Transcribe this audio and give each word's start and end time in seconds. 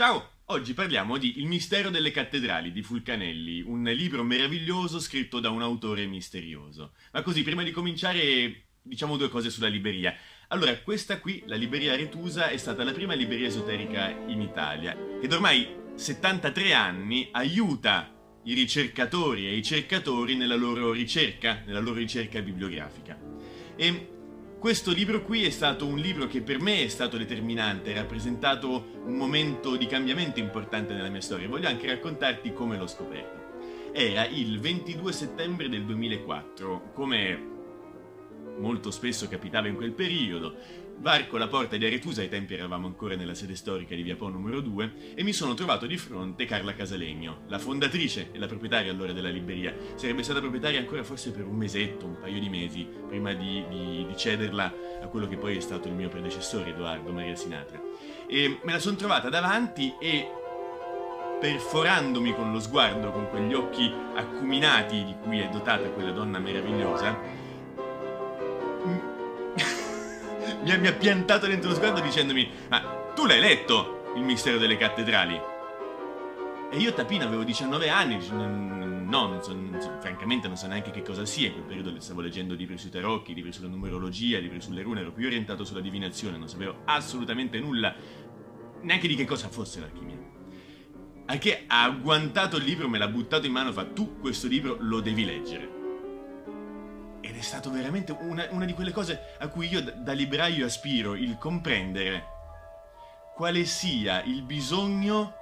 Ciao! 0.00 0.30
Oggi 0.46 0.72
parliamo 0.72 1.18
di 1.18 1.40
Il 1.40 1.46
mistero 1.46 1.90
delle 1.90 2.10
cattedrali 2.10 2.72
di 2.72 2.80
Fulcanelli, 2.80 3.60
un 3.60 3.82
libro 3.82 4.24
meraviglioso 4.24 4.98
scritto 4.98 5.40
da 5.40 5.50
un 5.50 5.60
autore 5.60 6.06
misterioso. 6.06 6.94
Ma 7.12 7.20
così, 7.20 7.42
prima 7.42 7.62
di 7.62 7.70
cominciare, 7.70 8.68
diciamo 8.80 9.18
due 9.18 9.28
cose 9.28 9.50
sulla 9.50 9.68
libreria. 9.68 10.16
Allora, 10.48 10.74
questa 10.78 11.20
qui, 11.20 11.42
la 11.44 11.54
libreria 11.54 11.96
Retusa, 11.96 12.48
è 12.48 12.56
stata 12.56 12.82
la 12.82 12.92
prima 12.92 13.12
libreria 13.12 13.48
esoterica 13.48 14.08
in 14.08 14.40
Italia, 14.40 14.96
ed 15.20 15.30
ormai 15.34 15.68
73 15.96 16.72
anni 16.72 17.28
aiuta 17.32 18.40
i 18.44 18.54
ricercatori 18.54 19.48
e 19.48 19.54
i 19.54 19.62
cercatori 19.62 20.34
nella 20.34 20.56
loro 20.56 20.92
ricerca, 20.92 21.62
nella 21.66 21.80
loro 21.80 21.98
ricerca 21.98 22.40
bibliografica. 22.40 23.20
E 23.76 24.19
questo 24.60 24.92
libro 24.92 25.22
qui 25.22 25.46
è 25.46 25.48
stato 25.48 25.86
un 25.86 25.96
libro 25.96 26.26
che 26.26 26.42
per 26.42 26.60
me 26.60 26.84
è 26.84 26.88
stato 26.88 27.16
determinante, 27.16 27.92
ha 27.92 28.02
rappresentato 28.02 28.90
un 29.06 29.14
momento 29.14 29.74
di 29.74 29.86
cambiamento 29.86 30.38
importante 30.38 30.92
nella 30.92 31.08
mia 31.08 31.22
storia. 31.22 31.48
Voglio 31.48 31.66
anche 31.66 31.86
raccontarti 31.86 32.52
come 32.52 32.76
l'ho 32.76 32.86
scoperto. 32.86 33.38
Era 33.92 34.26
il 34.26 34.60
22 34.60 35.12
settembre 35.12 35.70
del 35.70 35.86
2004, 35.86 36.90
come 36.92 37.48
molto 38.58 38.90
spesso 38.90 39.28
capitava 39.28 39.66
in 39.66 39.76
quel 39.76 39.92
periodo, 39.92 40.54
varco 41.00 41.38
la 41.38 41.48
porta 41.48 41.76
di 41.76 41.86
Aretusa, 41.86 42.20
ai 42.20 42.28
tempi 42.28 42.54
eravamo 42.54 42.86
ancora 42.86 43.16
nella 43.16 43.34
sede 43.34 43.56
storica 43.56 43.94
di 43.94 44.02
Via 44.02 44.16
Po 44.16 44.28
numero 44.28 44.60
2, 44.60 45.14
e 45.14 45.22
mi 45.22 45.32
sono 45.32 45.54
trovato 45.54 45.86
di 45.86 45.96
fronte 45.96 46.44
Carla 46.44 46.74
Casalegno, 46.74 47.42
la 47.48 47.58
fondatrice 47.58 48.28
e 48.32 48.38
la 48.38 48.46
proprietaria 48.46 48.92
allora 48.92 49.12
della 49.12 49.30
libreria. 49.30 49.74
Sarebbe 49.94 50.22
stata 50.22 50.40
proprietaria 50.40 50.78
ancora 50.78 51.02
forse 51.02 51.30
per 51.30 51.46
un 51.46 51.56
mesetto, 51.56 52.06
un 52.06 52.18
paio 52.18 52.38
di 52.38 52.48
mesi, 52.48 52.86
prima 53.08 53.32
di, 53.32 53.64
di, 53.68 54.06
di 54.06 54.16
cederla 54.16 54.74
a 55.02 55.06
quello 55.06 55.26
che 55.26 55.36
poi 55.36 55.56
è 55.56 55.60
stato 55.60 55.88
il 55.88 55.94
mio 55.94 56.08
predecessore, 56.08 56.70
Edoardo 56.70 57.12
Maria 57.12 57.34
Sinatra. 57.34 57.80
E 58.28 58.60
me 58.62 58.72
la 58.72 58.78
sono 58.78 58.96
trovata 58.96 59.30
davanti 59.30 59.94
e 59.98 60.28
perforandomi 61.40 62.34
con 62.34 62.52
lo 62.52 62.60
sguardo, 62.60 63.10
con 63.10 63.28
quegli 63.30 63.54
occhi 63.54 63.90
acuminati 64.14 65.02
di 65.04 65.14
cui 65.22 65.40
è 65.40 65.48
dotata 65.48 65.88
quella 65.88 66.12
donna 66.12 66.38
meravigliosa, 66.38 67.39
mi 70.62 70.70
ha, 70.72 70.78
mi 70.78 70.86
ha 70.86 70.92
piantato 70.92 71.46
dentro 71.46 71.70
lo 71.70 71.76
sguardo 71.76 72.00
dicendomi 72.00 72.48
ma 72.68 72.80
tu 73.14 73.26
l'hai 73.26 73.40
letto 73.40 74.12
il 74.16 74.22
mistero 74.22 74.58
delle 74.58 74.76
cattedrali? 74.76 75.40
E 76.72 76.76
io 76.76 76.92
tapino 76.92 77.24
avevo 77.24 77.42
19 77.42 77.88
anni, 77.88 78.18
no, 78.28 79.26
non 79.26 79.42
so, 79.42 79.52
non 79.52 79.80
so, 79.80 79.96
francamente 80.00 80.46
non 80.46 80.56
so 80.56 80.68
neanche 80.68 80.92
che 80.92 81.02
cosa 81.02 81.24
sia, 81.24 81.48
in 81.48 81.54
quel 81.54 81.64
periodo 81.64 81.98
stavo 81.98 82.20
leggendo 82.20 82.54
libri 82.54 82.78
sui 82.78 82.90
tarocchi, 82.90 83.34
libri 83.34 83.52
sulla 83.52 83.66
numerologia, 83.66 84.38
libri 84.38 84.60
sulle 84.60 84.82
rune, 84.82 85.00
ero 85.00 85.10
più 85.10 85.26
orientato 85.26 85.64
sulla 85.64 85.80
divinazione, 85.80 86.36
non 86.38 86.48
sapevo 86.48 86.82
assolutamente 86.84 87.58
nulla, 87.58 87.92
neanche 88.82 89.08
di 89.08 89.16
che 89.16 89.24
cosa 89.24 89.48
fosse 89.48 89.80
l'alchimia. 89.80 90.16
Al 91.26 91.38
che 91.38 91.64
ha 91.66 91.82
agguantato 91.82 92.56
il 92.56 92.62
libro, 92.62 92.88
me 92.88 92.98
l'ha 92.98 93.08
buttato 93.08 93.46
in 93.46 93.52
mano, 93.52 93.72
fa 93.72 93.84
tu 93.86 94.20
questo 94.20 94.46
libro 94.46 94.76
lo 94.78 95.00
devi 95.00 95.24
leggere 95.24 95.79
è 97.40 97.42
stato 97.42 97.70
veramente 97.70 98.12
una, 98.12 98.46
una, 98.50 98.66
di 98.66 98.74
quelle 98.74 98.92
cose 98.92 99.34
a 99.38 99.48
cui 99.48 99.66
io 99.68 99.82
da 99.82 100.12
libraio 100.12 100.66
aspiro, 100.66 101.14
il 101.14 101.38
comprendere 101.38 102.38
quale 103.34 103.64
sia 103.64 104.22
il 104.22 104.42
bisogno 104.42 105.34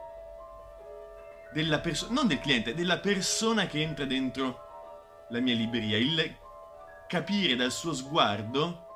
della 1.52 1.80
persona, 1.80 2.12
non 2.12 2.28
del 2.28 2.38
cliente, 2.38 2.74
della 2.74 2.98
persona 2.98 3.66
che 3.66 3.82
entra 3.82 4.04
dentro 4.04 5.26
la 5.30 5.40
mia 5.40 5.56
libreria, 5.56 5.98
il 5.98 6.36
capire 7.08 7.56
dal 7.56 7.72
suo 7.72 7.92
sguardo, 7.92 8.86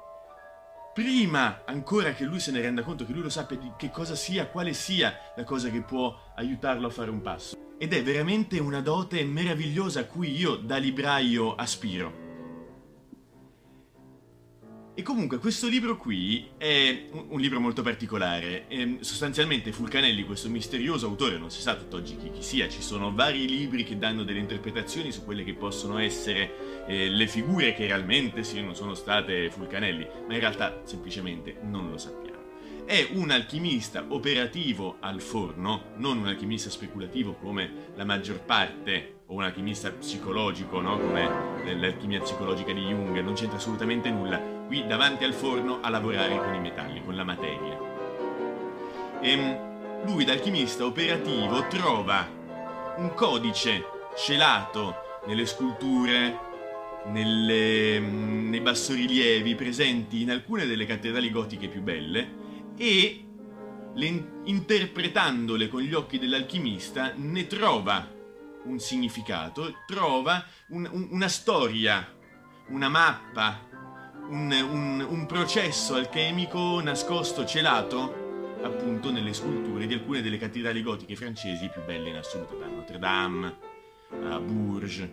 prima 0.95 1.63
ancora 1.65 2.13
che 2.13 2.23
lui 2.23 2.39
se 2.39 2.53
ne 2.53 2.61
renda 2.61 2.83
conto, 2.83 3.05
che 3.05 3.13
lui 3.13 3.23
lo 3.23 3.31
sappia 3.31 3.57
di 3.57 3.73
che 3.77 3.91
cosa 3.91 4.15
sia, 4.15 4.47
quale 4.47 4.73
sia 4.75 5.33
la 5.35 5.43
cosa 5.43 5.71
che 5.71 5.83
può 5.83 6.17
aiutarlo 6.37 6.87
a 6.87 6.91
fare 6.91 7.11
un 7.11 7.21
passo. 7.21 7.57
Ed 7.79 7.93
è 7.93 8.03
veramente 8.05 8.61
una 8.61 8.81
dote 8.81 9.25
meravigliosa 9.25 10.01
a 10.01 10.05
cui 10.05 10.31
io 10.31 10.55
da 10.55 10.77
libraio 10.77 11.57
aspiro. 11.57 12.22
E 14.95 15.01
comunque 15.01 15.39
questo 15.39 15.69
libro 15.69 15.97
qui 15.97 16.49
è 16.59 17.09
un, 17.13 17.41
libro 17.41 17.59
molto 17.59 17.81
particolare. 17.81 18.69
Ehm, 18.69 19.01
sostanzialmente 19.01 19.73
Fulcanelli, 19.73 20.23
questo 20.25 20.51
misterioso 20.51 21.07
autore, 21.07 21.39
non 21.39 21.51
si 21.51 21.63
sa 21.63 21.77
tutt'oggi 21.77 22.19
chi, 22.19 22.31
chi, 22.31 22.43
sia, 22.43 22.69
ci 22.69 22.83
sono 22.83 23.15
vari 23.15 23.49
libri 23.49 23.85
che 23.85 23.97
danno 23.97 24.23
delle 24.23 24.41
interpretazioni 24.41 25.11
su 25.11 25.25
quelle 25.25 25.45
che 25.45 25.55
possono 25.55 25.97
essere 25.97 26.85
eh, 26.87 27.09
le 27.09 27.27
figure 27.27 27.73
che 27.73 27.87
realmente 27.87 28.45
sì, 28.45 28.61
non 28.61 28.75
sono 28.75 28.93
state 28.93 29.49
Fulcanelli, 29.51 30.07
ma 30.27 30.35
in 30.35 30.41
realtà 30.41 30.83
semplicemente 30.85 31.57
non 31.63 31.89
lo 31.89 31.97
sappiamo. 31.97 32.32
È 32.85 33.09
un 33.13 33.31
alchimista 33.31 34.05
operativo 34.09 34.97
al 35.01 35.21
forno, 35.21 35.93
non 35.97 36.19
un 36.19 36.27
alchimista 36.27 36.69
speculativo 36.69 37.35
come 37.35 37.91
la 37.95 38.05
maggior 38.05 38.41
parte 38.41 39.21
o 39.27 39.35
un 39.35 39.45
alchimista 39.45 39.91
psicologico, 39.93 40.81
no? 40.81 40.99
come 40.99 41.75
l'alchimia 41.75 42.21
psicologica 42.21 42.73
di 42.73 42.81
Jung, 42.81 43.19
non 43.21 43.35
c'entra 43.35 43.57
assolutamente 43.57 44.11
nulla, 44.11 44.39
qui 44.67 44.85
davanti 44.87 45.23
al 45.25 45.33
forno 45.33 45.79
a 45.81 45.89
lavorare 45.89 46.37
con 46.37 46.55
i 46.55 46.61
metalli, 46.61 47.03
con 47.05 47.15
la 47.15 47.25
materia. 47.25 47.79
E 49.21 49.31
ehm, 49.31 50.05
lui, 50.07 50.29
alchimista 50.29 50.85
operativo, 50.85 51.67
trova 51.69 52.29
un 52.97 53.15
codice 53.15 53.85
celato 54.17 55.21
nelle 55.27 55.47
sculture, 55.47 56.39
nelle, 57.07 58.01
nei 58.01 58.61
bassorilievi 58.61 59.55
presenti 59.55 60.21
in 60.21 60.31
alcune 60.31 60.67
delle 60.67 60.85
cattedrali 60.85 61.31
gotiche 61.31 61.69
più 61.69 61.81
belle 61.81 62.42
e 62.77 63.25
le, 63.95 64.41
interpretandole 64.45 65.69
con 65.69 65.81
gli 65.83 65.95
occhi 65.95 66.19
dell'alchimista 66.19 67.13
ne 67.17 67.47
trova 67.47 68.21
un 68.65 68.79
significato, 68.79 69.75
trova 69.87 70.45
un, 70.69 70.89
un, 70.91 71.09
una 71.11 71.29
storia, 71.29 72.07
una 72.69 72.89
mappa, 72.89 73.69
un, 74.29 75.07
un, 75.09 75.27
processo 75.27 75.95
alchemico 75.95 76.81
nascosto, 76.81 77.45
celato 77.45 78.21
appunto 78.63 79.11
nelle 79.11 79.33
sculture 79.33 79.87
di 79.87 79.95
alcune 79.95 80.23
delle 80.23 80.39
cattedrali 80.39 80.83
gotiche 80.83 81.17
francesi 81.17 81.69
più 81.69 81.83
belle 81.85 82.11
in 82.11 82.17
assoluto, 82.17 82.57
da 82.57 82.67
Notre 82.67 82.99
Dame 82.99 83.57
a 84.25 84.39
Bourges. 84.39 85.09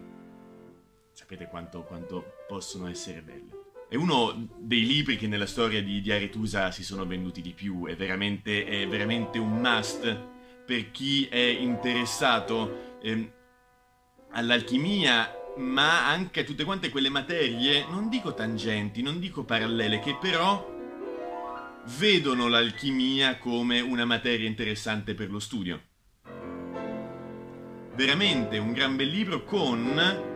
Sapete 1.12 1.48
quanto, 1.48 1.84
quanto 1.84 2.44
possono 2.48 2.88
essere 2.88 3.22
belle. 3.22 3.59
È 3.90 3.96
uno 3.96 4.48
dei 4.60 4.86
libri 4.86 5.18
che 5.18 5.26
nella 5.26 5.48
storia 5.48 5.82
di, 5.82 6.00
di 6.00 6.12
Aretusa 6.12 6.70
si 6.70 6.84
sono 6.84 7.08
venduti 7.08 7.42
di 7.42 7.54
più, 7.54 7.88
è 7.88 7.96
veramente, 7.96 8.64
è 8.64 8.88
veramente 8.88 9.40
un 9.40 9.60
must 9.60 10.28
per 10.64 10.92
chi 10.92 11.26
è 11.26 11.40
interessato 11.40 13.00
eh, 13.02 13.32
all'alchimia, 14.34 15.34
ma 15.58 16.08
anche 16.08 16.42
a 16.42 16.44
tutte 16.44 16.66
quante 16.66 16.92
quelle 16.92 17.10
materie, 17.10 17.84
non 17.90 18.10
dico 18.10 18.36
tangenti, 18.36 19.02
non 19.02 19.20
dico 19.20 19.44
parallele, 19.44 19.98
che 19.98 20.16
però 20.22 20.78
vedono 21.98 22.48
l'alchimia 22.48 23.40
come 23.40 23.80
una 23.80 24.06
materia 24.06 24.48
interessante 24.48 25.16
per 25.16 25.32
lo 25.32 25.40
studio. 25.40 25.82
Veramente 27.96 28.60
un 28.60 28.72
gran 28.72 28.96
bel 28.96 29.10
libro 29.10 29.44
con 29.44 30.29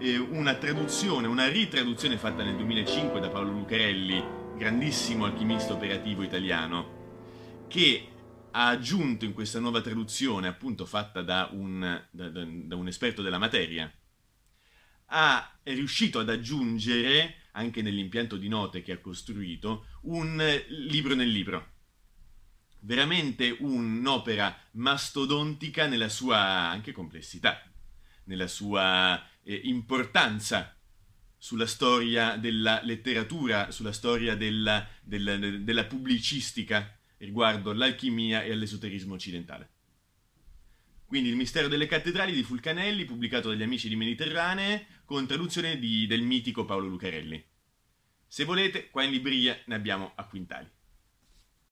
eh, 0.00 0.16
una 0.16 0.54
traduzione, 0.54 1.26
una 1.26 1.48
ritraduzione 1.48 2.16
fatta 2.16 2.42
nel 2.42 2.56
2005 2.56 3.20
da 3.20 3.28
Paolo 3.28 3.52
Lucarelli, 3.52 4.24
grandissimo 4.56 5.26
alchimista 5.26 5.74
operativo 5.74 6.22
italiano, 6.22 7.66
che 7.68 8.08
ha 8.50 8.68
aggiunto 8.68 9.26
in 9.26 9.34
questa 9.34 9.60
nuova 9.60 9.82
traduzione, 9.82 10.48
appunto 10.48 10.86
fatta 10.86 11.22
da 11.22 11.50
un, 11.52 12.02
da, 12.10 12.28
da, 12.30 12.44
da 12.44 12.76
un 12.76 12.88
esperto 12.88 13.20
della 13.20 13.38
materia, 13.38 13.92
ha, 15.12 15.58
è 15.62 15.74
riuscito 15.74 16.18
ad 16.18 16.30
aggiungere, 16.30 17.36
anche 17.52 17.82
nell'impianto 17.82 18.36
di 18.36 18.48
note 18.48 18.80
che 18.80 18.92
ha 18.92 18.98
costruito, 18.98 19.86
un 20.02 20.42
libro 20.88 21.14
nel 21.14 21.28
libro. 21.28 21.72
Veramente 22.80 23.54
un'opera 23.60 24.56
mastodontica 24.72 25.86
nella 25.86 26.08
sua 26.08 26.38
anche 26.38 26.92
complessità, 26.92 27.62
nella 28.30 28.46
sua 28.46 29.20
eh, 29.42 29.60
importanza 29.64 30.76
sulla 31.36 31.66
storia 31.66 32.36
della 32.36 32.80
letteratura, 32.84 33.72
sulla 33.72 33.92
storia 33.92 34.36
della, 34.36 34.86
della, 35.02 35.36
della 35.36 35.84
pubblicistica 35.84 36.96
riguardo 37.18 37.72
l'alchimia 37.72 38.42
e 38.42 38.52
all'esoterismo 38.52 39.14
occidentale. 39.14 39.68
Quindi 41.06 41.28
il 41.28 41.36
mistero 41.36 41.66
delle 41.66 41.86
cattedrali 41.86 42.32
di 42.32 42.44
Fulcanelli, 42.44 43.04
pubblicato 43.04 43.48
dagli 43.48 43.64
amici 43.64 43.88
di 43.88 43.96
Mediterranee, 43.96 44.86
con 45.04 45.26
traduzione 45.26 45.78
di, 45.80 46.06
del 46.06 46.22
mitico 46.22 46.64
Paolo 46.64 46.86
Lucarelli. 46.86 47.44
Se 48.28 48.44
volete, 48.44 48.90
qua 48.90 49.02
in 49.02 49.10
libreria 49.10 49.60
ne 49.66 49.74
abbiamo 49.74 50.12
a 50.14 50.24
quintali. 50.24 50.70